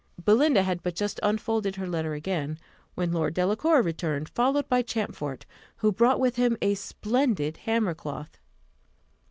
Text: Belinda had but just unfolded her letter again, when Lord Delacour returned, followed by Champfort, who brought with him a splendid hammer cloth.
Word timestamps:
Belinda 0.25 0.63
had 0.63 0.81
but 0.81 0.95
just 0.95 1.19
unfolded 1.21 1.75
her 1.75 1.85
letter 1.87 2.15
again, 2.15 2.57
when 2.95 3.11
Lord 3.13 3.35
Delacour 3.35 3.83
returned, 3.83 4.29
followed 4.29 4.67
by 4.67 4.81
Champfort, 4.81 5.45
who 5.75 5.91
brought 5.91 6.19
with 6.19 6.37
him 6.37 6.57
a 6.59 6.73
splendid 6.73 7.57
hammer 7.57 7.93
cloth. 7.93 8.39